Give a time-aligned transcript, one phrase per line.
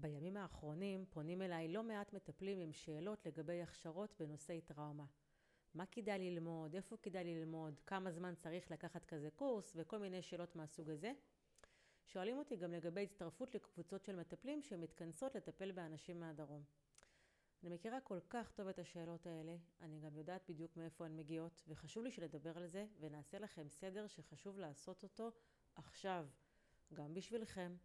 [0.00, 5.04] בימים האחרונים פונים אליי לא מעט מטפלים עם שאלות לגבי הכשרות בנושאי טראומה.
[5.74, 10.56] מה כדאי ללמוד, איפה כדאי ללמוד, כמה זמן צריך לקחת כזה קורס וכל מיני שאלות
[10.56, 11.12] מהסוג הזה.
[12.06, 16.62] שואלים אותי גם לגבי הצטרפות לקבוצות של מטפלים שמתכנסות לטפל באנשים מהדרום.
[17.62, 21.62] אני מכירה כל כך טוב את השאלות האלה, אני גם יודעת בדיוק מאיפה הן מגיעות,
[21.68, 25.30] וחשוב לי שנדבר על זה ונעשה לכם סדר שחשוב לעשות אותו
[25.74, 26.26] עכשיו,
[26.92, 27.76] גם בשבילכם,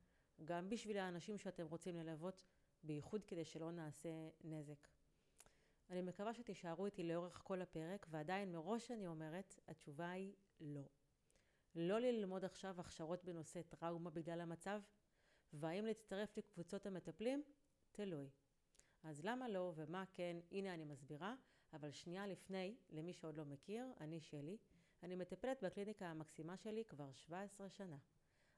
[0.45, 2.43] גם בשביל האנשים שאתם רוצים ללוות,
[2.83, 4.09] בייחוד כדי שלא נעשה
[4.43, 4.87] נזק.
[5.89, 10.89] אני מקווה שתישארו איתי לאורך כל הפרק, ועדיין מראש אני אומרת, התשובה היא לא.
[11.75, 14.81] לא ללמוד עכשיו הכשרות בנושא טראומה בגלל המצב,
[15.53, 17.43] והאם להצטרף לקבוצות המטפלים?
[17.91, 18.29] תלוי.
[19.03, 20.37] אז למה לא ומה כן?
[20.51, 21.35] הנה אני מסבירה,
[21.73, 24.57] אבל שנייה לפני, למי שעוד לא מכיר, אני שלי.
[25.03, 27.97] אני מטפלת בקליניקה המקסימה שלי כבר 17 שנה.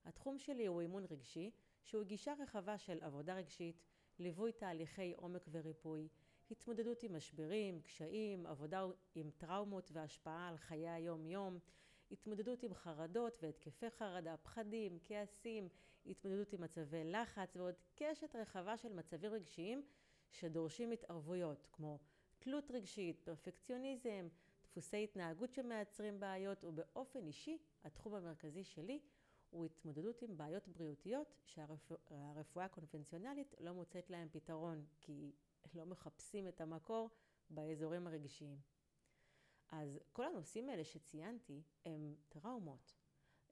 [0.05, 1.51] התחום שלי הוא אימון רגשי,
[1.83, 3.83] שהוא גישה רחבה של עבודה רגשית,
[4.19, 6.07] ליווי תהליכי עומק וריפוי,
[6.51, 11.59] התמודדות עם משברים, קשיים, עבודה עם טראומות והשפעה על חיי היום-יום,
[12.11, 15.69] התמודדות עם חרדות והתקפי חרדה, פחדים, כעסים,
[16.05, 19.83] התמודדות עם מצבי לחץ ועוד קשת רחבה של מצבים רגשיים
[20.29, 21.99] שדורשים התערבויות, כמו
[22.39, 24.27] תלות רגשית, פרפקציוניזם,
[24.63, 28.99] דפוסי התנהגות שמייצרים בעיות, ובאופן אישי, התחום המרכזי שלי
[29.53, 35.31] הוא התמודדות עם בעיות בריאותיות שהרפואה הקונבנציונלית לא מוצאת להם פתרון, כי
[35.73, 37.09] לא מחפשים את המקור
[37.49, 38.57] באזורים הרגשיים.
[39.69, 42.93] אז כל הנושאים האלה שציינתי הם טראומות.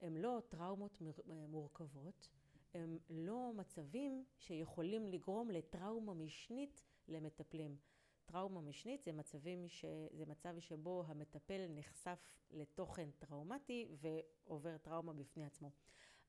[0.00, 2.28] הם לא טראומות מורכבות,
[2.74, 7.76] הם לא מצבים שיכולים לגרום לטראומה משנית למטפלים.
[8.24, 9.84] טראומה משנית זה, מצבים ש...
[10.10, 12.18] זה מצב שבו המטפל נחשף
[12.50, 15.70] לתוכן טראומטי ועובר טראומה בפני עצמו.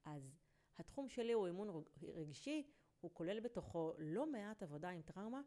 [0.06, 0.38] אז
[0.78, 2.72] התחום שלי הוא אימון רגשי,
[3.02, 5.42] הוא כולל בתוכו לא מעט עבודה עם טראומה,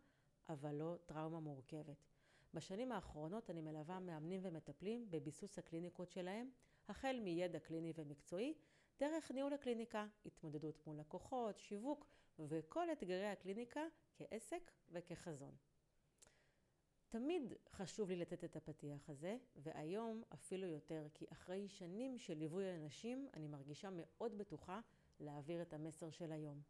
[0.49, 2.07] אבל לא טראומה מורכבת.
[2.55, 6.51] בשנים האחרונות אני מלווה מאמנים ומטפלים בביסוס הקליניקות שלהם,
[6.89, 8.55] החל מידע קליני ומקצועי,
[9.01, 12.07] דרך ניהול הקליניקה, התמודדות מול לקוחות, שיווק
[12.39, 13.83] וכל אתגרי הקליניקה
[14.17, 15.55] כעסק וכחזון.
[17.09, 22.75] תמיד חשוב לי לתת את הפתיח הזה, והיום אפילו יותר, כי אחרי שנים של ליווי
[22.75, 24.81] אנשים, אני מרגישה מאוד בטוחה
[25.21, 26.61] להעביר את המסר של היום.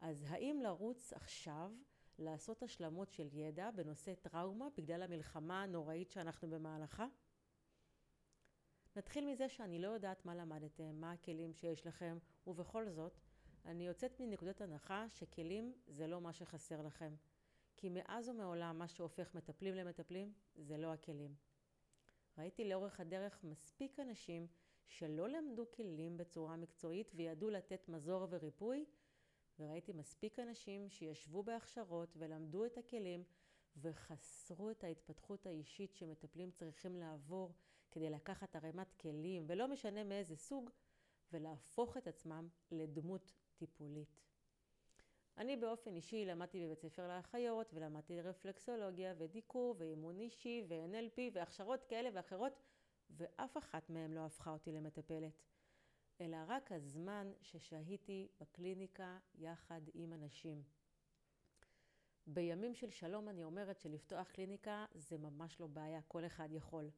[0.00, 1.72] אז האם לרוץ עכשיו
[2.18, 7.06] לעשות השלמות של ידע בנושא טראומה בגלל המלחמה הנוראית שאנחנו במהלכה?
[8.96, 13.20] נתחיל מזה שאני לא יודעת מה למדתם, מה הכלים שיש לכם, ובכל זאת,
[13.64, 17.14] אני יוצאת מנקודת הנחה שכלים זה לא מה שחסר לכם.
[17.76, 21.34] כי מאז ומעולם מה שהופך מטפלים למטפלים זה לא הכלים.
[22.38, 24.46] ראיתי לאורך הדרך מספיק אנשים
[24.86, 28.84] שלא למדו כלים בצורה מקצועית וידעו לתת מזור וריפוי,
[29.58, 33.24] וראיתי מספיק אנשים שישבו בהכשרות ולמדו את הכלים
[33.76, 37.52] וחסרו את ההתפתחות האישית שמטפלים צריכים לעבור
[37.90, 40.70] כדי לקחת ערימת כלים, ולא משנה מאיזה סוג,
[41.32, 44.20] ולהפוך את עצמם לדמות טיפולית.
[45.38, 52.08] אני באופן אישי למדתי בבית ספר לאחיות, ולמדתי רפלקסולוגיה ודיקור ואימון אישי ו-NLP והכשרות כאלה
[52.12, 52.52] ואחרות,
[53.10, 55.42] ואף אחת מהן לא הפכה אותי למטפלת.
[56.20, 60.62] אלא רק הזמן ששהיתי בקליניקה יחד עם אנשים.
[62.26, 66.90] בימים של שלום אני אומרת שלפתוח קליניקה זה ממש לא בעיה, כל אחד יכול.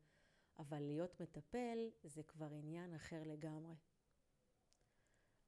[0.59, 3.75] אבל להיות מטפל זה כבר עניין אחר לגמרי.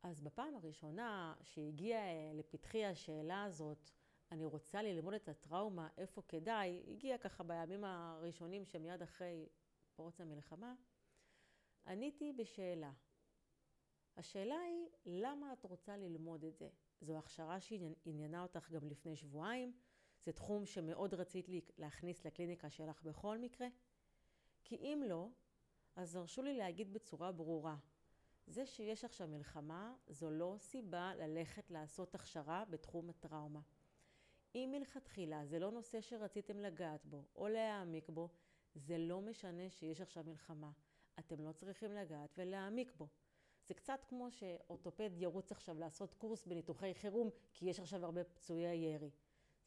[0.02, 3.90] אז בפעם הראשונה שהגיעה לפתחי השאלה הזאת,
[4.32, 9.48] אני רוצה ללמוד את הטראומה, איפה כדאי, הגיעה ככה בימים הראשונים שמיד אחרי
[9.94, 10.74] פרוץ המלחמה,
[11.86, 12.92] עניתי בשאלה.
[14.16, 16.68] השאלה היא, למה את רוצה ללמוד את זה?
[17.00, 19.72] זו הכשרה שעניינה אותך גם לפני שבועיים,
[20.24, 23.68] זה תחום שמאוד רצית להכניס לקליניקה שלך בכל מקרה?
[24.64, 25.28] כי אם לא,
[25.96, 27.76] אז הרשו לי להגיד בצורה ברורה,
[28.50, 33.60] זה שיש עכשיו מלחמה זו לא סיבה ללכת לעשות הכשרה בתחום הטראומה.
[34.54, 38.28] אם מלכתחילה זה לא נושא שרציתם לגעת בו או להעמיק בו,
[38.74, 40.70] זה לא משנה שיש עכשיו מלחמה.
[41.18, 43.08] אתם לא צריכים לגעת ולהעמיק בו.
[43.66, 48.76] זה קצת כמו שאורתופד ירוץ עכשיו לעשות קורס בניתוחי חירום, כי יש עכשיו הרבה פצועי
[48.76, 49.10] ירי.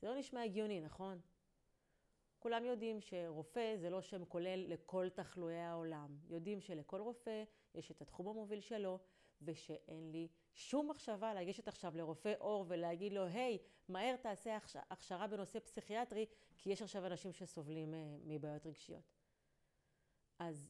[0.01, 1.19] זה לא נשמע הגיוני, נכון?
[2.39, 6.17] כולם יודעים שרופא זה לא שם כולל לכל תחלואי העולם.
[6.29, 7.43] יודעים שלכל רופא
[7.75, 8.99] יש את התחום המוביל שלו,
[9.41, 14.57] ושאין לי שום מחשבה לגשת עכשיו לרופא עור ולהגיד לו, היי, מהר תעשה
[14.89, 16.25] הכשרה בנושא פסיכיאטרי,
[16.57, 19.13] כי יש עכשיו אנשים שסובלים אה, מבעיות רגשיות.
[20.39, 20.69] אז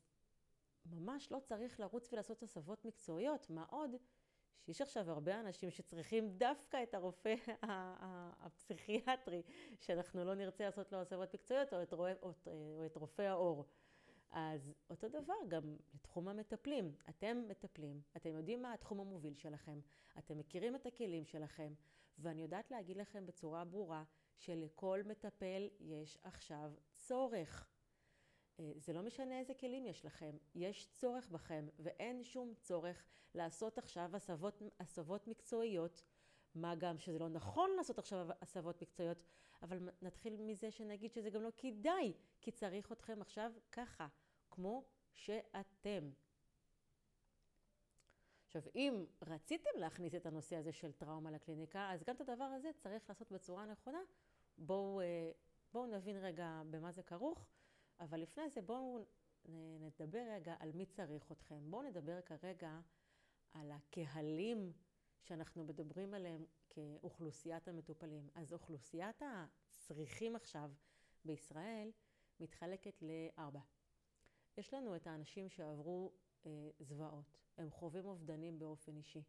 [0.85, 3.95] ממש לא צריך לרוץ ולעשות הסבות מקצועיות, מה עוד
[4.65, 7.35] שיש עכשיו הרבה אנשים שצריכים דווקא את הרופא
[8.41, 9.43] הפסיכיאטרי,
[9.79, 12.07] שאנחנו לא נרצה לעשות לו הסבות מקצועיות, או את, או,
[12.47, 13.65] או את רופא העור.
[14.33, 16.95] אז אותו דבר גם לתחום המטפלים.
[17.09, 19.79] אתם מטפלים, אתם יודעים מה התחום המוביל שלכם,
[20.17, 21.73] אתם מכירים את הכלים שלכם,
[22.17, 24.03] ואני יודעת להגיד לכם בצורה ברורה
[24.37, 27.69] שלכל מטפל יש עכשיו צורך.
[28.59, 33.77] אה, זה לא משנה איזה כלים יש לכם, יש צורך בכם, ואין שום צורך לעשות
[33.77, 36.03] עכשיו הסבות, הסבות מקצועיות,
[36.55, 39.23] מה גם שזה לא נכון לעשות עכשיו הסבות מקצועיות,
[39.61, 44.07] אבל נתחיל מזה שנגיד שזה גם לא כדאי, כי צריך אתכם עכשיו ככה,
[44.53, 44.83] כמו
[45.13, 46.09] שאתם.
[48.45, 52.71] עכשיו, אם רציתם להכניס את הנושא הזה של טראומה לקליניקה, אז גם את הדבר הזה
[52.77, 54.01] צריך לעשות בצורה נכונה.
[54.57, 55.31] בואו, אה,
[55.73, 57.47] בואו נבין רגע במה זה כרוך.
[57.99, 59.05] אבל לפני זה בואו
[59.79, 61.71] נדבר רגע על מי צריך אתכם.
[61.71, 62.79] בואו נדבר כרגע
[63.53, 64.73] על הקהלים
[65.21, 68.29] שאנחנו מדברים עליהם כאוכלוסיית המטופלים.
[68.35, 70.71] אז אוכלוסיית הצריכים עכשיו
[71.25, 71.91] בישראל
[72.39, 73.59] מתחלקת לארבע.
[74.57, 76.11] יש לנו את האנשים שעברו
[76.45, 79.23] אה, זוועות, הם חווים אובדנים באופן אישי,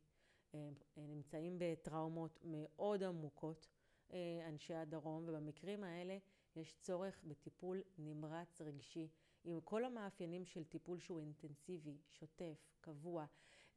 [0.53, 3.69] הם, נמצאים בטראומות מאוד עמוקות,
[4.13, 6.19] אה, אנשי הדרום, ובמקרים האלה
[6.57, 9.09] יש צורך בטיפול נמרץ רגשי,
[9.45, 13.27] עם כל המאפיינים של טיפול שהוא אינטנסיבי, שוטף, קבוע.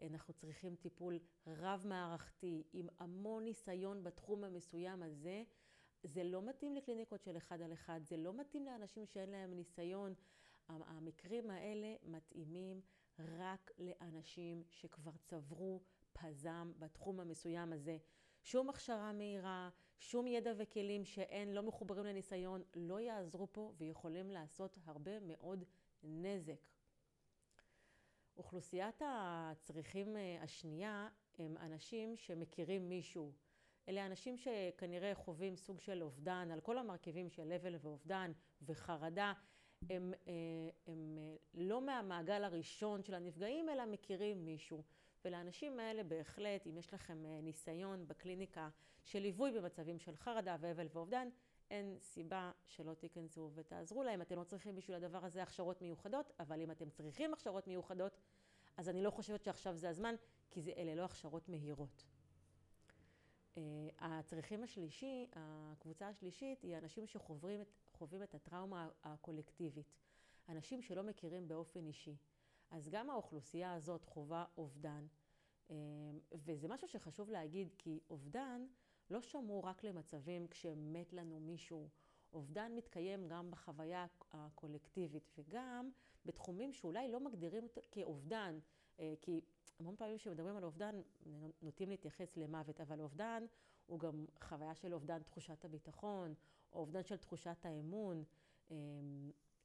[0.02, 5.44] אנחנו צריכים טיפול רב-מערכתי, עם המון ניסיון בתחום המסוים הזה.
[6.04, 10.14] זה לא מתאים לקליניקות של אחד על אחד, זה לא מתאים לאנשים שאין להם ניסיון.
[10.70, 12.82] המקרים האלה מתאימים
[13.20, 15.82] רק לאנשים שכבר צברו
[16.14, 17.98] פזם בתחום המסוים הזה.
[18.44, 19.70] שום הכשרה מהירה,
[20.00, 25.64] שום ידע וכלים שאין, לא מחוברים לניסיון, לא יעזרו פה ויכולים לעשות הרבה מאוד
[26.04, 26.68] נזק.
[28.38, 31.10] אוכלוסיית הצריכים אה, השנייה
[31.40, 33.32] הם אנשים שמכירים מישהו.
[33.90, 38.32] אלה אנשים שכנראה חווים סוג של אובדן על כל המרכיבים של אבל ואובדן
[38.62, 39.34] וחרדה.
[39.90, 40.34] הם, אה,
[40.88, 44.84] הם אה, לא מהמעגל הראשון של הנפגעים, אלא מכירים מישהו.
[45.26, 48.70] ולאנשים האלה בהחלט, אם יש לכם אה, ניסיון בקליניקה
[49.04, 51.30] של ליווי במצבים של חרדה ואבל ואובדן,
[51.72, 54.22] אין סיבה שלא תיכנסו ותעזרו להם.
[54.22, 58.18] אתם לא צריכים בשביל הדבר הזה הכשרות מיוחדות, אבל אם אתם צריכים הכשרות מיוחדות,
[58.78, 60.16] אז אני לא חושבת שעכשיו זה הזמן,
[60.50, 62.06] כי זה, אלה לא הכשרות מהירות.
[64.00, 67.68] הצריכים השלישי, הקבוצה השלישית, היא אנשים שחווים את,
[68.24, 69.94] את הטראומה הקולקטיבית.
[70.50, 72.16] אנשים שלא מכירים באופן אישי.
[72.72, 75.08] אז גם האוכלוסייה הזאת חווה אובדן,
[75.70, 75.76] אה,
[76.32, 78.66] וזה משהו שחשוב להגיד, כי אובדן
[79.10, 81.90] לא שמור רק למצבים כשמת לנו מישהו.
[82.34, 85.90] אובדן מתקיים גם בחוויה הקולקטיבית וגם
[86.26, 88.60] בתחומים שאולי לא מגדירים כאובדן,
[89.00, 89.42] אה, כי
[89.80, 91.02] המון פעמים כשמדברים על אובדן
[91.62, 93.46] נוטים להתייחס למוות, אבל אובדן
[93.86, 96.34] הוא גם חוויה של אובדן תחושת הביטחון,
[96.74, 98.24] אובדן של תחושת האמון.
[98.72, 98.76] אה,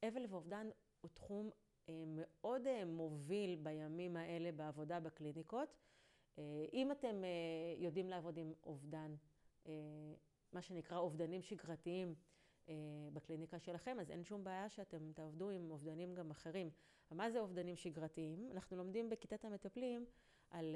[0.03, 0.69] אבל ואובדן
[1.01, 1.49] הוא תחום
[1.89, 5.75] אה, מאוד אה, מוביל בימים האלה בעבודה בקליניקות.
[6.37, 7.23] אה, אם אתם
[7.77, 9.15] יודעים לעבוד עם אובדן,
[10.53, 12.15] מה שנקרא אובדנים שגרתיים
[13.13, 16.69] בקליניקה שלכם, אז אין שום בעיה שאתם תעבדו עם אובדנים גם אחרים.
[17.11, 18.49] מה זה אובדנים שגרתיים?
[18.51, 20.05] אנחנו לומדים בכיתת המטפלים
[20.49, 20.75] על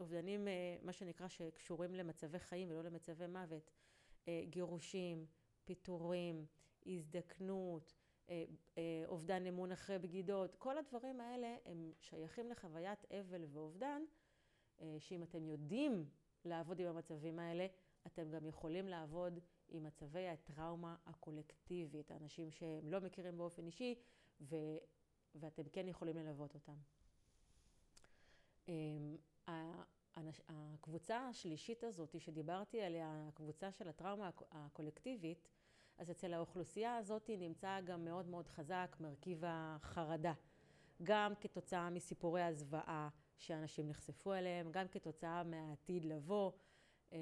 [0.00, 0.48] אובדנים,
[0.82, 3.70] מה שנקרא, שקשורים למצבי חיים ולא למצבי מוות.
[4.44, 5.26] גירושים,
[5.64, 6.46] פיטורים,
[6.86, 7.94] הזדקנות,
[8.28, 8.44] אה,
[8.78, 14.02] אה, אובדן אמון אחרי בגידות, כל הדברים האלה הם שייכים לחוויית אבל ואובדן,
[14.80, 16.08] אה, שאם אתם יודעים
[16.44, 17.66] לעבוד עם המצבים האלה,
[18.06, 19.38] אתם גם יכולים לעבוד
[19.68, 23.94] עם מצבי הטראומה הקולקטיבית, האנשים שהם לא מכירים באופן אישי,
[24.40, 24.56] ו,
[25.34, 26.76] ואתם כן יכולים ללוות אותם.
[30.48, 35.48] הקבוצה השלישית הזאת שדיברתי עליה, הקבוצה של הטראומה הקולקטיבית,
[35.98, 40.32] אז אצל האוכלוסייה הזאת נמצא גם מאוד מאוד חזק מרכיב החרדה.
[41.02, 46.52] גם כתוצאה מסיפורי הזוועה שאנשים נחשפו אליהם, גם כתוצאה מהעתיד לבוא.
[47.12, 47.18] אה,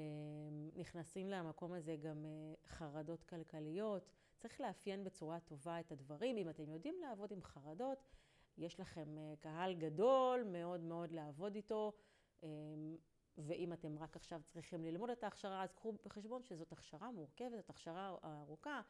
[0.75, 4.09] נכנסים למקום הזה גם אה, חרדות כלכליות.
[4.37, 6.37] צריך לאפיין בצורה טובה את הדברים.
[6.37, 8.03] אם אתם יודעים לעבוד עם חרדות,
[8.57, 11.93] יש לכם אה, קהל גדול מאוד מאוד לעבוד איתו.
[13.37, 17.69] ואם אתם רק עכשיו צריכים ללמוד את ההכשרה, אז קחו בחשבון שזאת הכשרה מורכבת, זאת
[17.69, 18.81] הכשרה ארוכה,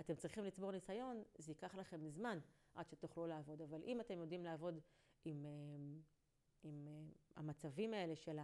[0.00, 2.38] אתם צריכים לצבור ניסיון, זה ייקח לכם זמן
[2.74, 3.62] עד שתוכלו לעבוד.
[3.62, 4.80] אבל אם אתם יודעים לעבוד
[5.24, 5.50] עם, אה,
[6.62, 7.02] עם אה,
[7.36, 8.38] המצבים האלה של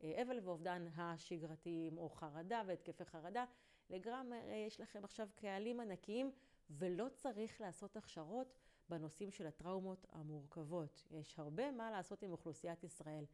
[0.00, 3.44] האבל ואובדן השגרתיים, או חרדה והתקפי חרדה,
[3.90, 6.32] לגמרי יש לכם עכשיו קהלים ענקיים,
[6.70, 8.54] ולא צריך לעשות הכשרות
[8.88, 11.06] בנושאים של הטראומות המורכבות.
[11.10, 13.24] יש הרבה מה לעשות עם אוכלוסיית ישראל.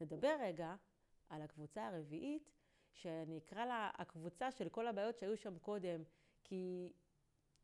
[0.00, 0.74] נדבר רגע
[1.28, 2.52] על הקבוצה הרביעית,
[2.92, 6.02] שאני אקרא לה הקבוצה של כל הבעיות שהיו שם קודם,
[6.44, 6.92] כי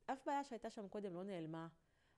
[0.07, 1.69] אף בעיה שהייתה שם קודם לא נעלמה,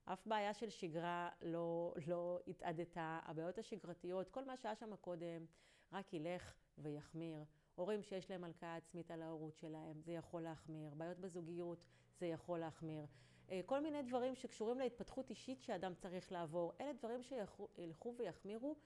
[0.05, 5.47] אף בעיה של שגרה לא, לא התאדתה, הבעיות השגרתיות, כל מה שהיה שם קודם,
[5.93, 7.45] רק ילך ויחמיר.
[7.75, 10.95] הורים שיש להם הלקאה עצמית על ההורות שלהם, זה יכול להחמיר.
[10.95, 11.87] בעיות בזוגיות,
[12.19, 13.07] זה יכול להחמיר.
[13.51, 18.77] אה, כל מיני דברים שקשורים להתפתחות אישית שאדם צריך לעבור, אלה דברים שילכו ויחמירו,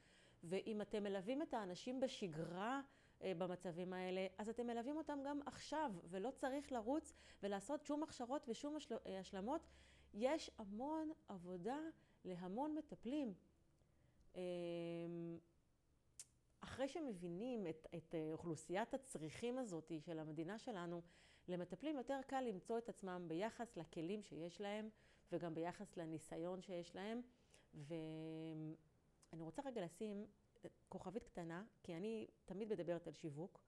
[0.49, 2.81] ואם אתם מלווים את האנשים בשגרה
[3.23, 8.49] אה, במצבים האלה, אז אתם מלווים אותם גם עכשיו, ולא צריך לרוץ ולעשות שום הכשרות
[8.49, 9.67] ושום אה, השלמות.
[10.15, 11.79] יש המון עבודה
[12.25, 13.35] להמון מטפלים.
[16.61, 21.03] אחרי שמבינים את, את אוכלוסיית הצריכים הזאת של המדינה שלנו,
[21.49, 24.89] למטפלים יותר קל למצוא את עצמם ביחס לכלים שיש להם
[25.33, 27.21] וגם ביחס לניסיון שיש להם.
[29.35, 30.27] ואני רוצה רגע לשים
[30.89, 33.61] כוכבית קטנה, כי אני תמיד מדברת על שיווק.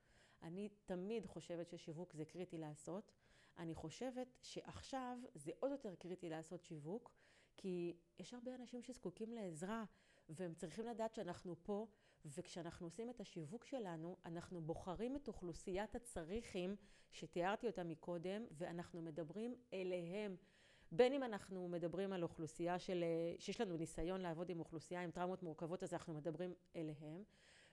[0.42, 3.12] אני תמיד חושבת ששיווק זה קריטי לעשות.
[3.58, 7.12] אני חושבת שעכשיו זה עוד יותר קריטי לעשות שיווק,
[7.56, 9.84] כי יש הרבה אנשים שזקוקים לעזרה,
[10.28, 11.86] והם צריכים לדעת שאנחנו פה,
[12.24, 16.76] וכשאנחנו עושים את השיווק שלנו, אנחנו בוחרים את אוכלוסיית הצריכים
[17.10, 20.36] שתיארתי אותה מקודם, ואנחנו מדברים אליהם.
[20.92, 23.04] בין אם אנחנו מדברים על אוכלוסייה של,
[23.38, 27.24] שיש לנו ניסיון לעבוד עם אוכלוסייה עם טראומות מורכבות, אז אנחנו מדברים אליהם.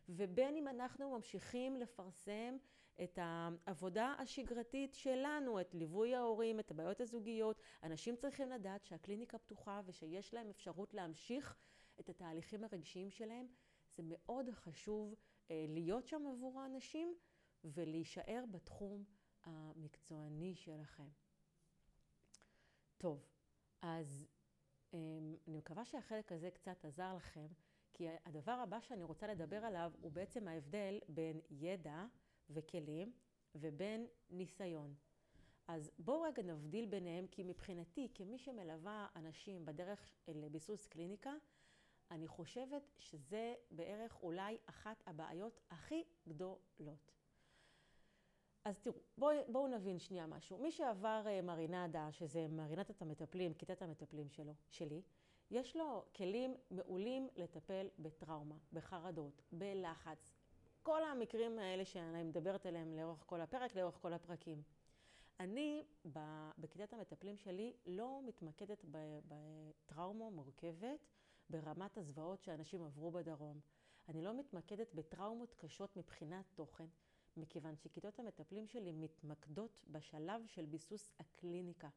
[0.10, 2.58] ובין אם אנחנו ממשיכים לפרסם
[3.04, 7.62] את העבודה השגרתית שלנו, את ליווי ההורים, את הבעיות הזוגיות.
[7.84, 11.56] אנשים צריכים לדעת שהקליניקה פתוחה ושיש להם אפשרות להמשיך
[12.00, 13.48] את התהליכים הרגשיים שלהם.
[13.96, 15.16] זה מאוד חשוב
[15.52, 17.16] אה, להיות שם עבור האנשים
[17.64, 19.04] ולהישאר בתחום
[19.44, 21.08] המקצועני שלכם.
[23.04, 23.26] טוב,
[23.82, 24.26] אז
[24.94, 25.00] אה,
[25.48, 27.48] אני מקווה שהחלק הזה קצת עזר לכם,
[27.94, 32.06] כי הדבר הבא שאני רוצה לדבר עליו הוא בעצם ההבדל בין ידע
[32.50, 33.12] וכלים
[33.56, 34.96] ובין ניסיון.
[35.68, 41.34] אז בואו רגע נבדיל ביניהם, כי מבחינתי, כמי שמלווה אנשים בדרך לביסוס קליניקה,
[42.12, 47.14] אני חושבת שזה בערך אולי אחת הבעיות הכי גדולות.
[48.66, 50.58] אז תראו, בואו בוא נבין שנייה משהו.
[50.58, 55.02] מי שעבר uh, מרינדה, שזה מרינדת המטפלים, כיתת המטפלים שלו, שלי,
[55.52, 60.34] יש לו כלים מעולים לטפל בטראומה, בחרדות, בלחץ.
[60.84, 64.62] כל המקרים האלה שאני מדברת עליהם לאורך כל הפרק, לאורך כל הפרקים.
[65.40, 65.86] אני
[66.58, 68.86] בכיתת המטפלים שלי לא מתמקדת
[69.28, 71.08] בטראומה מורכבת
[71.50, 73.60] ברמת הזוועות שאנשים עברו בדרום.
[74.10, 76.86] אני לא מתמקדת בטראומות קשות מבחינת תוכן,
[77.38, 81.90] מכיוון שכיתות המטפלים שלי מתמקדות בשלב של ביסוס הקליניקה.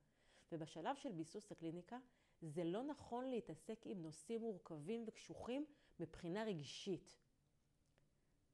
[0.53, 1.99] ובשלב של ביסוס הקליניקה
[2.43, 5.67] זה לא נכון להתעסק עם נושאים מורכבים וקשוחים
[6.01, 7.17] מבחינה רגשית.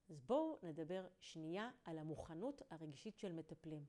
[0.08, 3.84] אז בואו נדבר שנייה על המוכנות הרגשית של מטפלים.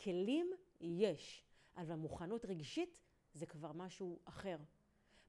[0.00, 1.44] כלים יש,
[1.76, 3.00] אבל המוכנות רגשית
[3.32, 4.56] זה כבר משהו אחר.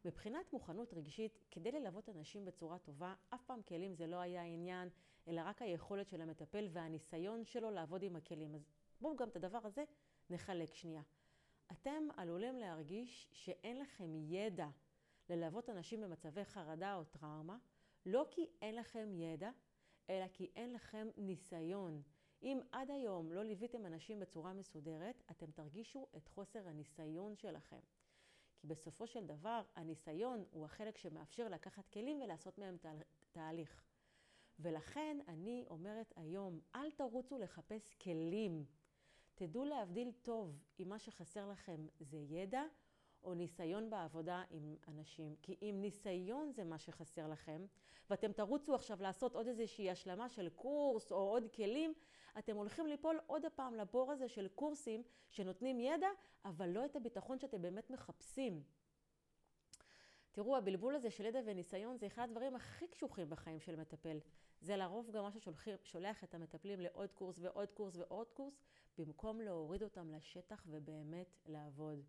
[0.06, 4.90] מבחינת מוכנות רגשית, כדי ללוות אנשים בצורה טובה, אף פעם כלים זה לא היה עניין,
[5.28, 8.56] אלא רק היכולת של המטפל והניסיון שלו לעבוד עם הכלים.
[8.56, 8.70] אז
[9.02, 9.84] בואו גם את הדבר הזה
[10.30, 11.02] נחלק שנייה.
[11.72, 14.68] אתם עלולים להרגיש שאין לכם ידע
[15.30, 17.58] ללוות אנשים במצבי חרדה או טראומה,
[18.06, 19.52] לא כי אין לכם ידע,
[20.10, 22.02] אלא כי אין לכם ניסיון.
[22.44, 27.80] אם עד היום לא ליוויתם אנשים בצורה מסודרת, אתם תרגישו את חוסר הניסיון שלכם.
[28.66, 32.92] כי בסופו של דבר, הניסיון הוא החלק שמאפשר לקחת כלים ולעשות מהם תה,
[33.32, 33.84] תהליך.
[34.60, 38.66] ולכן אני אומרת היום, אל תרוצו לחפש כלים.
[39.36, 42.64] תדעו להבדיל טוב אם מה שחסר לכם זה ידע
[43.26, 45.36] או ניסיון בעבודה עם אנשים.
[45.42, 47.66] כי אם ניסיון זה מה שחסר לכם,
[48.10, 51.94] ואתם תרוצו עכשיו לעשות עוד איזושהי השלמה של קורס או עוד כלים,
[52.40, 56.08] אתם הולכים ליפול עוד הפעם לבור הזה של קורסים שנותנים ידע,
[56.46, 58.64] אבל לא את הביטחון שאתם באמת מחפשים.
[60.32, 64.20] תראו, הבלבול הזה של ידע וניסיון זה אחד הדברים הכי קשוחים בחיים של מטפל.
[64.62, 68.54] זה לרוב גם מה ששולח את המטפלים לעוד קורס ועוד קורס ועוד קורס,
[68.98, 72.04] במקום להוריד אותם לשטח ובאמת לעבוד.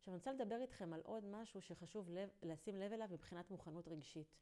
[0.00, 3.88] עכשיו אני רוצה לדבר איתכם על עוד משהו שחשוב לב, לשים לב אליו מבחינת מוכנות
[3.88, 4.36] רגשית.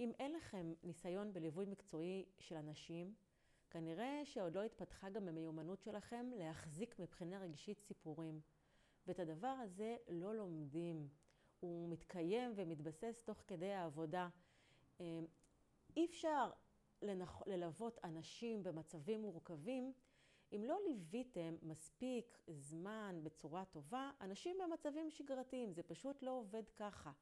[0.00, 3.14] אם אין לכם ניסיון בליווי מקצועי של אנשים,
[3.70, 8.40] כנראה שעוד לא התפתחה גם המיומנות שלכם להחזיק מבחינה רגשית סיפורים.
[9.06, 11.08] ואת הדבר הזה לא לומדים.
[11.60, 14.28] הוא מתקיים ומתבסס תוך כדי העבודה.
[15.00, 15.20] אה,
[15.96, 16.50] אי אפשר
[17.46, 19.92] ללוות אנשים במצבים מורכבים
[20.52, 27.12] אם לא ליוויתם מספיק זמן בצורה טובה, אנשים במצבים שגרתיים, זה פשוט לא עובד ככה.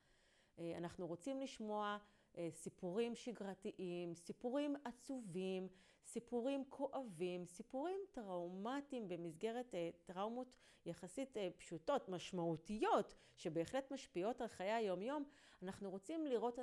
[0.59, 1.99] אה, אנחנו רוצים לשמוע
[2.39, 5.69] אה, סיפורים שגרתיים, סיפורים עצובים,
[6.05, 10.57] סיפורים כואבים, סיפורים טראומטיים במסגרת אה, טראומות
[10.87, 15.25] יחסית פשוטות, משמעותיות, שבהחלט משפיעות על חיי היום-יום.
[15.63, 16.59] אנחנו רוצים לראות,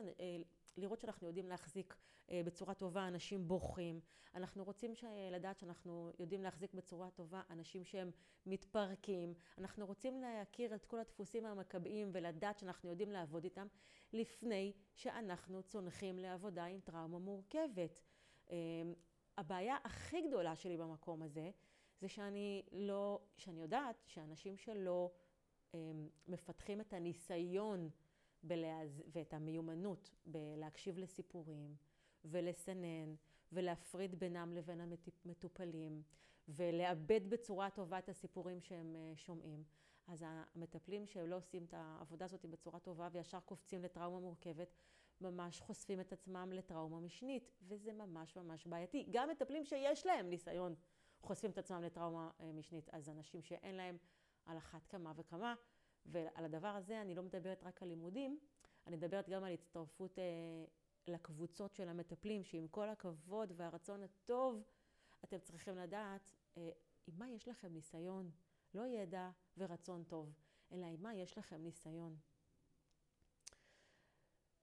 [0.78, 1.96] לראות שאנחנו יודעים להחזיק
[2.32, 4.00] בצורה טובה אנשים בוכים.
[4.36, 4.94] אנחנו רוצים
[5.32, 8.12] לדעת שאנחנו יודעים להחזיק בצורה טובה אנשים שהם
[8.46, 9.34] מתפרקים.
[9.58, 13.68] אנחנו רוצים להכיר את כל הדפוסים המכביים ולדעת שאנחנו יודעים לעבוד איתם
[14.14, 18.02] לפני שאנחנו צונחים לעבודה עם טראומה מורכבת.
[18.50, 18.56] אמ,
[19.38, 21.52] הבעיה הכי גדולה שלי במקום הזה,
[22.02, 25.12] זה שאני לא, שאני יודעת שאנשים שלא
[25.74, 27.90] אמ, מפתחים את הניסיון
[28.48, 29.04] בלהז...
[29.08, 31.76] ואת המיומנות בלהקשיב לסיפורים
[32.26, 33.16] ולסנן
[33.52, 36.04] ולהפריד בינם לבין המטופלים
[36.48, 39.64] ולעבד בצורה טובה את הסיפורים שהם אה, שומעים.
[40.08, 44.74] אז המטפלים שלא עושים את העבודה הזאת בצורה טובה וישר קופצים לטראומה מורכבת,
[45.22, 49.08] ממש חושפים את עצמם לטראומה משנית, וזה ממש ממש בעייתי.
[49.12, 50.76] גם מטפלים שיש להם ניסיון
[51.22, 53.98] חושפים את עצמם לטראומה אה, משנית, אז אנשים שאין להם
[54.46, 55.56] על אחת כמה וכמה,
[56.06, 58.40] ועל הדבר הזה אני לא מדברת רק על לימודים,
[58.88, 60.24] אני מדברת גם על הצטרפות אה,
[61.08, 64.64] לקבוצות של המטפלים, שעם כל הכבוד והרצון הטוב,
[65.24, 66.70] אתם צריכים לדעת אה,
[67.08, 68.32] עם מה יש לכם ניסיון,
[68.74, 70.34] לא ידע ורצון טוב,
[70.72, 72.18] אלא עם מה יש לכם ניסיון.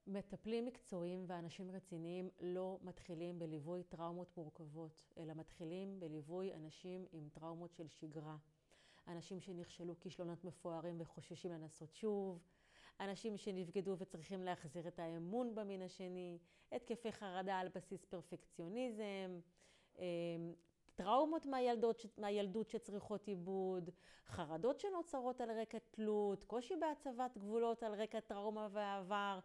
[0.07, 7.75] מטפלים מקצועיים ואנשים רציניים לא מתחילים בליווי טראומות מורכבות, אלא מתחילים בליווי אנשים עם טראומות
[7.75, 8.37] של שגרה.
[9.09, 12.39] אנשים שנכשלו כישלונות מפוארים וחוששים לנסות שוב,
[13.01, 16.39] אנשים שנבגדו וצריכים להחזיר את האמון במין השני,
[16.73, 19.41] התקפי חרדה על בסיס פרפקציוניזם,
[19.99, 20.03] אמ,
[20.95, 23.91] טראומות מהילדות, מהילדות שצריכות עיבוד,
[24.27, 29.39] חרדות שנוצרות על רקע תלות, קושי בהצבת גבולות על רקע טראומה ועבר.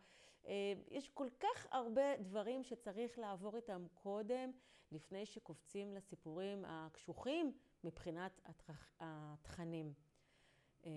[0.48, 4.52] אה, יש כל כך הרבה דברים שצריך לעבור איתם קודם,
[4.92, 7.52] לפני שקופצים לסיפורים הקשוחים
[7.84, 8.42] מבחינת
[9.00, 9.94] התכנים.
[10.86, 10.92] אה,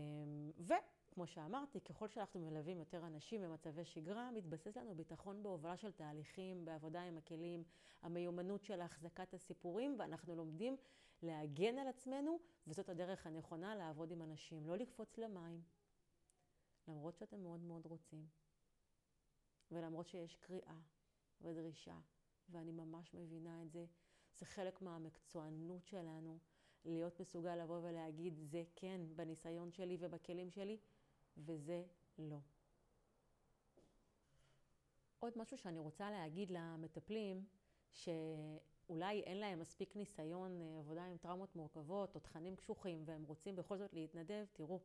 [0.58, 6.64] וכמו שאמרתי, ככל שאנחנו מלווים יותר אנשים במצבי שגרה, מתבסס לנו ביטחון בהובלה של תהליכים,
[6.64, 7.64] בעבודה עם הכלים,
[8.02, 10.76] המיומנות של החזקת הסיפורים, ואנחנו לומדים
[11.22, 15.62] להגן על עצמנו, וזאת הדרך הנכונה לעבוד עם אנשים, לא לקפוץ למים,
[16.88, 18.26] למרות שאתם מאוד מאוד רוצים.
[19.70, 20.78] ולמרות שיש קריאה
[21.40, 21.98] ודרישה,
[22.48, 23.86] ואני ממש מבינה את זה,
[24.38, 26.38] זה חלק מהמקצוענות שלנו,
[26.84, 30.78] להיות מסוגל לבוא ולהגיד זה כן בניסיון שלי ובכלים שלי,
[31.36, 31.82] וזה
[32.18, 32.38] לא.
[35.18, 37.44] עוד משהו שאני רוצה להגיד למטפלים,
[37.92, 43.56] שאולי אין להם מספיק ניסיון אה, עבודה עם טראומות מורכבות או תכנים קשוחים והם רוצים
[43.56, 44.80] בכל זאת להתנדב, תראו,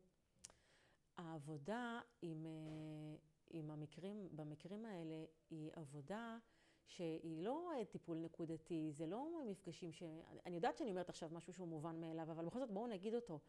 [1.18, 3.16] העבודה עם אה,
[3.50, 6.38] עם המקרים, במקרים האלה היא עבודה
[6.86, 10.04] שהיא לא טיפול נקודתי, זה לא מפגשים ש...
[10.45, 13.39] אני יודעת שאני אומרת עכשיו משהו שהוא מובן מאליו, אבל בכל זאת בואו נגיד אותו.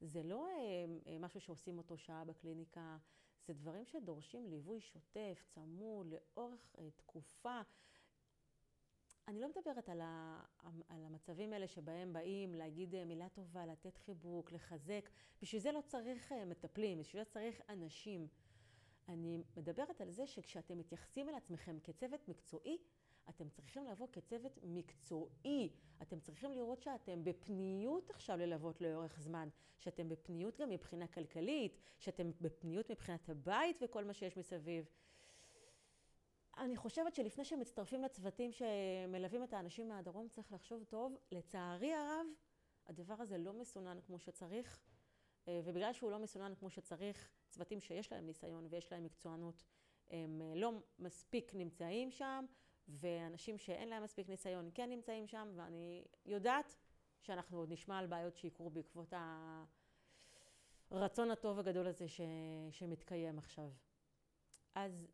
[0.00, 0.52] זה לא אה,
[1.06, 2.96] אה, משהו שעושים אותו שעה בקליניקה,
[3.46, 7.60] זה דברים שדורשים ליווי שוטף, צמוד, לאורך אה, תקופה.
[9.28, 10.42] אני לא מדברת על, ה,
[10.88, 15.10] על המצבים האלה שבהם באים להגיד מילה טובה, לתת חיבוק, לחזק.
[15.42, 18.28] בשביל זה לא צריך מטפלים, בשביל זה צריך אנשים.
[19.10, 22.78] אני מדברת על זה שכשאתם מתייחסים אל עצמכם כצוות מקצועי,
[23.28, 25.70] אתם צריכים לבוא כצוות מקצועי.
[26.02, 32.30] אתם צריכים לראות שאתם בפניות עכשיו ללוות לאורך זמן, שאתם בפניות גם מבחינה כלכלית, שאתם
[32.40, 34.84] בפניות מבחינת הבית וכל מה שיש מסביב.
[36.58, 41.16] אני חושבת שלפני שמצטרפים לצוותים שמלווים את האנשים מהדרום, צריך לחשוב טוב.
[41.32, 42.26] לצערי הרב,
[42.86, 44.80] הדבר הזה לא מסונן כמו שצריך.
[45.48, 49.64] אה, ובגלל שהוא לא מסונן כמו שצריך, צוותים שיש להם ניסיון ויש להם מקצוענות,
[50.10, 52.44] הם אה, לא מספיק נמצאים שם,
[52.88, 56.76] ואנשים שאין להם מספיק ניסיון כן נמצאים שם, ואני יודעת
[57.22, 59.12] שאנחנו עוד נשמע על בעיות שיקרו בעקבות
[60.90, 62.20] הרצון הטוב הגדול הזה ש...
[62.70, 63.70] שמתקיים עכשיו.
[64.74, 65.06] אז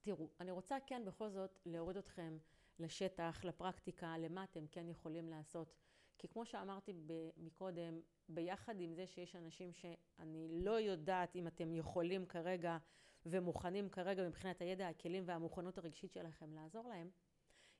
[0.00, 2.38] תראו, אני רוצה כן בכל זאת להוריד אתכם
[2.78, 5.74] לשטח, לפרקטיקה, למה אתם כן יכולים לעשות.
[6.18, 6.92] כי כמו שאמרתי
[7.36, 12.78] מקודם, ביחד עם זה שיש אנשים שאני לא יודעת אם אתם יכולים כרגע
[13.26, 17.10] ומוכנים כרגע מבחינת הידע, הכלים והמוכנות הרגשית שלכם לעזור להם,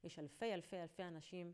[0.05, 1.53] יש אלפי אלפי אלפי אנשים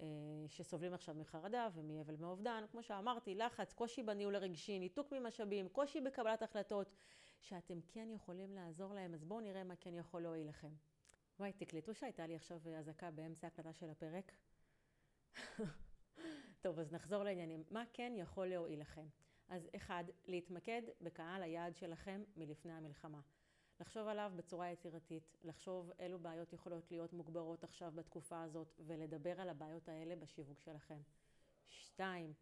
[0.00, 0.06] אה,
[0.48, 6.42] שסובלים עכשיו מחרדה ומאבל מאובדן, כמו שאמרתי, לחץ, קושי בניהול הרגשי, ניתוק ממשאבים, קושי בקבלת
[6.42, 6.96] החלטות,
[7.40, 10.72] שאתם כן יכולים לעזור להם, אז בואו נראה מה כן יכול להועיל לכם.
[11.38, 14.32] וואי, תקלטו שהייתה לי עכשיו אזעקה באמצע הקלטה של הפרק.
[16.60, 17.64] טוב, אז נחזור לעניינים.
[17.70, 19.06] מה כן יכול להועיל לכם?
[19.48, 23.20] אז אחד, להתמקד בקהל היעד שלכם מלפני המלחמה.
[23.80, 29.48] לחשוב עליו בצורה יצירתית, לחשוב אילו בעיות יכולות להיות מוגברות עכשיו בתקופה הזאת ולדבר על
[29.48, 31.00] הבעיות האלה בשיווק שלכם.
[31.68, 32.32] שתיים,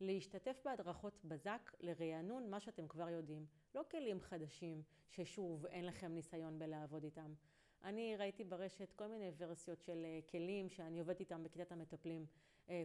[0.00, 3.46] להשתתף בהדרכות בזק לרענון מה שאתם כבר יודעים.
[3.74, 7.34] לא כלים חדשים ששוב אין לכם ניסיון בלעבוד איתם.
[7.84, 12.26] אני ראיתי ברשת כל מיני ורסיות של כלים שאני עובדת איתם בכיתת המטפלים.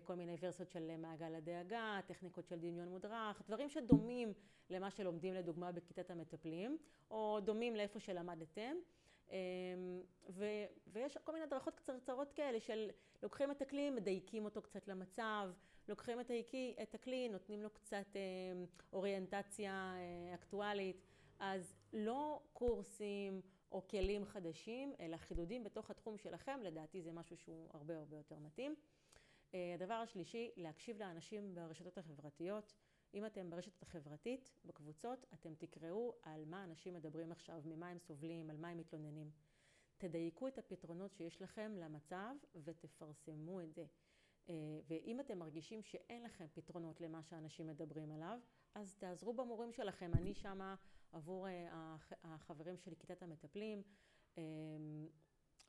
[0.04, 4.34] כל מיני ורסיות של מעגל הדאגה, טכניקות של דמיון מודרך, דברים שדומים
[4.70, 6.78] למה שלומדים לדוגמה בכיתת המטפלים,
[7.12, 8.76] או דומים לאיפה שלמדתם.
[10.88, 12.90] ויש כל מיני הדרכות קצרצרות כאלה של
[13.24, 15.50] לוקחים את הכלי, מדייקים אותו קצת למצב,
[15.88, 16.20] לוקחים
[16.82, 18.16] את הכלי, נותנים לו קצת
[18.94, 19.96] אוריינטציה
[20.34, 21.02] אקטואלית.
[21.40, 27.70] אז לא קורסים או כלים חדשים, אלא חידודים בתוך התחום שלכם, לדעתי זה משהו שהוא
[27.74, 28.76] הרבה הרבה יותר מתאים.
[29.54, 32.74] הדבר השלישי, להקשיב לאנשים ברשתות החברתיות.
[33.14, 38.50] אם אתם ברשת החברתית, בקבוצות, אתם תקראו על מה אנשים מדברים עכשיו, ממה הם סובלים,
[38.50, 39.32] על מה הם מתלוננים.
[39.98, 43.86] תדייקו את הפתרונות שיש לכם למצב ותפרסמו את זה.
[44.88, 48.40] ואם אתם מרגישים שאין לכם פתרונות למה שאנשים מדברים עליו,
[48.76, 50.12] אז תעזרו במורים שלכם.
[50.14, 50.76] אני שמה
[51.12, 51.48] עבור
[52.24, 53.84] החברים של כיתת המטפלים.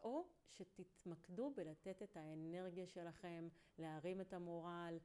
[0.02, 4.98] או שתתמקדו בלתת את האנרגיה שלכם, להרים את המורל,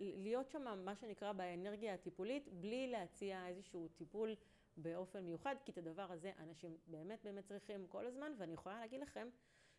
[0.00, 4.34] להיות שם מה שנקרא באנרגיה הטיפולית, בלי להציע איזשהו טיפול
[4.76, 9.00] באופן מיוחד, כי את הדבר הזה אנשים באמת באמת צריכים כל הזמן, ואני יכולה להגיד
[9.00, 9.28] לכם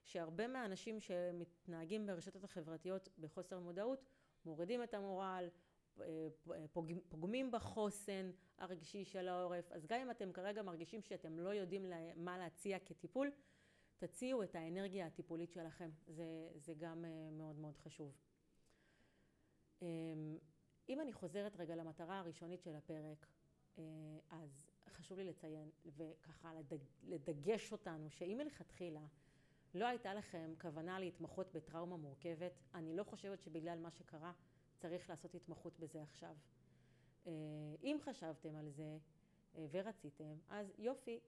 [0.04, 4.06] שהרבה מהאנשים שמתנהגים ברשתות החברתיות בחוסר מודעות,
[4.46, 5.50] מורידים את המורל,
[7.10, 9.72] פוגמים בחוסן הרגשי של העורף.
[9.72, 13.32] אז גם אם אתם כרגע מרגישים שאתם לא יודעים מה להציע כטיפול,
[13.98, 15.90] תציעו את האנרגיה הטיפולית שלכם.
[16.08, 18.16] זה, זה גם מאוד מאוד חשוב.
[20.90, 23.28] אם אני חוזרת רגע למטרה הראשונית של הפרק,
[24.30, 26.54] אז חשוב לי לציין וככה
[27.04, 29.06] לדגש אותנו, שאם מלכתחילה
[29.74, 34.34] לא הייתה לכם כוונה להתמחות בטראומה מורכבת, אני לא חושבת שבגלל מה שקרה
[34.78, 36.36] צריך לעשות התמחות בזה עכשיו.
[37.84, 38.98] אם חשבתם על זה
[39.72, 41.20] ורציתם, אז יופי,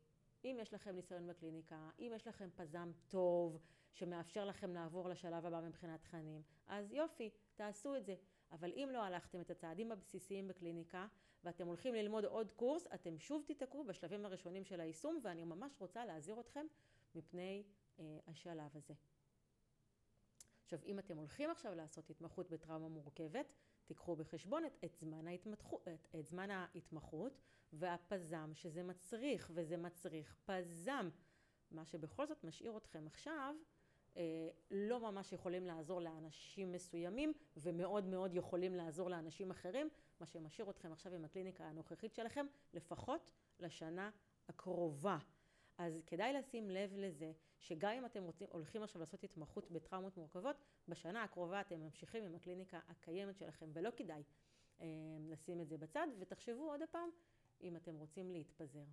[0.43, 3.57] אם יש לכם ניסיון בקליניקה, אם יש לכם פזם טוב
[3.93, 8.15] שמאפשר לכם לעבור לשלב הבא מבחינת תכנים, אז יופי, תעשו את זה.
[8.51, 11.07] אבל אם לא הלכתם את הצעדים הבסיסיים בקליניקה
[11.43, 16.05] ואתם הולכים ללמוד עוד קורס, אתם שוב תיתקעו בשלבים הראשונים של היישום ואני ממש רוצה
[16.05, 16.65] להזהיר אתכם
[17.15, 17.63] מפני
[17.99, 18.93] אה, השלב הזה.
[20.63, 23.53] עכשיו, אם אתם הולכים עכשיו לעשות התמחות בטראומה מורכבת,
[23.87, 27.41] תיקחו בחשבון את, את, זמן, ההתמתחות, את, את זמן ההתמחות
[27.73, 31.09] והפזם שזה מצריך, וזה מצריך פזם.
[31.71, 33.55] מה שבכל זאת משאיר אתכם עכשיו,
[34.17, 40.69] אה, לא ממש יכולים לעזור לאנשים מסוימים, ומאוד מאוד יכולים לעזור לאנשים אחרים, מה שמשאיר
[40.69, 44.09] אתכם עכשיו עם הקליניקה הנוכחית שלכם, לפחות לשנה
[44.47, 45.17] הקרובה.
[45.77, 50.55] אז כדאי לשים לב לזה, שגם אם אתם רוצים, הולכים עכשיו לעשות התמחות בטראומות מורכבות,
[50.87, 54.23] בשנה הקרובה אתם ממשיכים עם הקליניקה הקיימת שלכם, ולא כדאי
[54.81, 54.85] אה,
[55.29, 57.09] לשים את זה בצד, ותחשבו עוד הפעם
[57.61, 58.83] אם אתם רוצים להתפזר.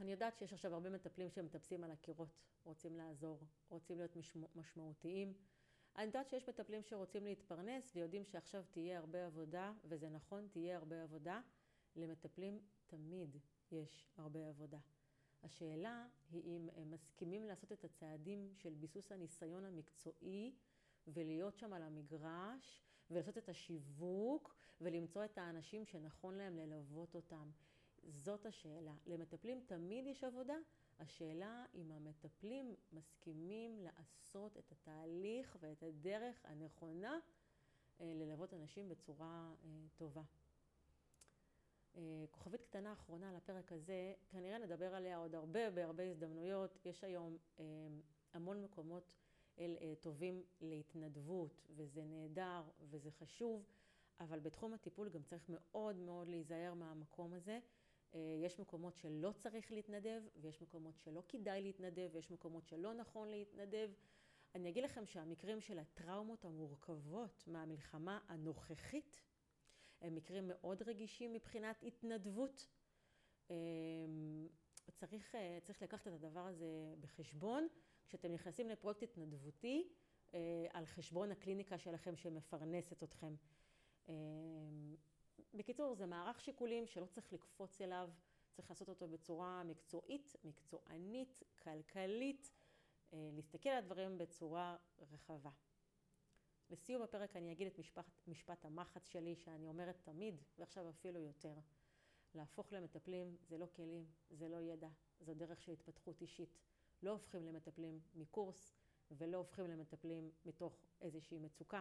[0.00, 2.28] אני יודעת שיש עכשיו הרבה מטפלים שמטפסים על הקירות,
[2.64, 4.16] רוצים לעזור, רוצים להיות
[4.54, 5.34] משמעותיים.
[5.96, 11.02] אני יודעת שיש מטפלים שרוצים להתפרנס ויודעים שעכשיו תהיה הרבה עבודה, וזה נכון, תהיה הרבה
[11.02, 11.40] עבודה.
[11.96, 13.36] למטפלים תמיד
[13.72, 14.78] יש הרבה עבודה.
[15.42, 20.54] השאלה היא אם הם מסכימים לעשות את הצעדים של ביסוס הניסיון המקצועי
[21.06, 27.50] ולהיות שם על המגרש ולעשות את השיווק ולמצוא את האנשים שנכון להם ללוות אותם.
[28.08, 28.94] זאת השאלה.
[29.06, 30.56] למטפלים תמיד יש עבודה.
[30.98, 37.18] השאלה אם המטפלים מסכימים לעשות את התהליך ואת הדרך הנכונה
[38.00, 40.22] אה, ללוות אנשים בצורה אה, טובה.
[42.30, 46.78] כוכבית קטנה אחרונה לפרק הזה, כנראה נדבר עליה עוד הרבה בהרבה הזדמנויות.
[46.84, 47.36] יש היום
[48.32, 49.14] המון מקומות
[49.58, 53.64] אל, טובים להתנדבות, וזה נהדר וזה חשוב,
[54.20, 57.58] אבל בתחום הטיפול גם צריך מאוד מאוד להיזהר מהמקום הזה.
[58.14, 63.90] יש מקומות שלא צריך להתנדב, ויש מקומות שלא כדאי להתנדב, ויש מקומות שלא נכון להתנדב.
[64.54, 69.20] אני אגיד לכם שהמקרים של הטראומות המורכבות מהמלחמה הנוכחית,
[70.00, 72.66] הם מקרים מאוד רגישים מבחינת התנדבות.
[74.92, 77.68] צריך, צריך לקחת את הדבר הזה בחשבון
[78.08, 79.88] כשאתם נכנסים לפרויקט התנדבותי
[80.70, 83.34] על חשבון הקליניקה שלכם שמפרנסת אתכם.
[85.54, 88.10] בקיצור, זה מערך שיקולים שלא צריך לקפוץ אליו,
[88.52, 92.52] צריך לעשות אותו בצורה מקצועית, מקצוענית, כלכלית,
[93.12, 95.50] להסתכל על הדברים בצורה רחבה.
[96.70, 101.54] לסיום הפרק אני אגיד את משפט, משפט המחץ שלי, שאני אומרת תמיד, ועכשיו אפילו יותר.
[102.34, 104.88] להפוך למטפלים זה לא כלים, זה לא ידע,
[105.20, 106.58] זו דרך של התפתחות אישית.
[107.02, 108.74] לא הופכים למטפלים מקורס
[109.10, 111.80] ולא הופכים למטפלים מתוך איזושהי מצוקה,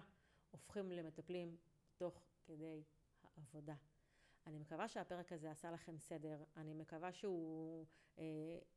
[0.52, 1.58] הופכים למטפלים
[1.97, 2.84] תוך כדי
[3.23, 3.76] העבודה.
[4.47, 7.86] אני מקווה שהפרק הזה עשה לכם סדר, אני מקווה שהוא
[8.19, 8.23] אה,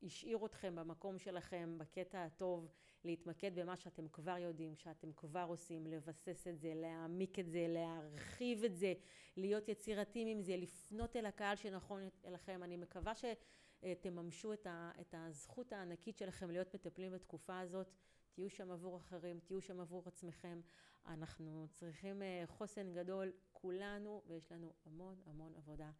[0.03, 2.67] השאיר אתכם במקום שלכם, בקטע הטוב,
[3.03, 8.63] להתמקד במה שאתם כבר יודעים, שאתם כבר עושים, לבסס את זה, להעמיק את זה, להרחיב
[8.63, 8.93] את זה,
[9.37, 12.63] להיות יצירתיים עם זה, לפנות אל הקהל שנכון אליכם.
[12.63, 17.91] אני מקווה שתממשו את הזכות הענקית שלכם להיות מטפלים בתקופה הזאת.
[18.33, 20.61] תהיו שם עבור אחרים, תהיו שם עבור עצמכם.
[21.05, 23.31] אנחנו צריכים אה, חוסן גדול,
[23.61, 25.91] כולנו, ויש לנו המון המון עבודה.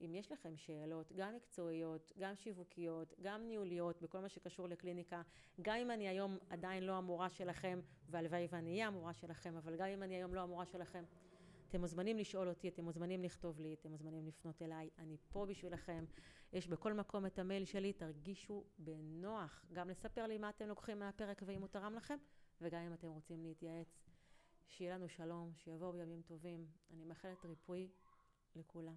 [0.00, 5.22] אם יש לכם שאלות, גם מקצועיות, גם שיווקיות, גם ניהוליות, בכל מה שקשור לקליניקה,
[5.62, 9.86] גם אם אני היום עדיין לא המורה שלכם, והלוואי ואני אהיה המורה שלכם, אבל גם
[9.86, 11.04] אם אני היום לא המורה שלכם,
[11.68, 16.04] אתם מוזמנים לשאול אותי, אתם מוזמנים לכתוב לי, אתם מוזמנים לפנות אליי, אני פה בשבילכם.
[16.52, 21.42] יש בכל מקום את המייל שלי, תרגישו בנוח גם לספר לי מה אתם לוקחים מהפרק
[21.46, 22.16] ואם הוא תרם לכם,
[22.60, 24.03] וגם אם אתם רוצים להתייעץ.
[24.68, 26.66] שיהיה לנו שלום, שיבואו בימים טובים.
[26.90, 27.88] אני מאחלת ריפוי
[28.56, 28.94] לכולם.